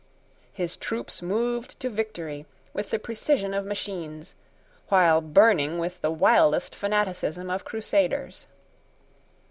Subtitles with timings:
[0.51, 4.33] His troops moved to victory with the precision of machines,
[4.89, 8.47] while burning with the wildest fanaticism of Crusaders.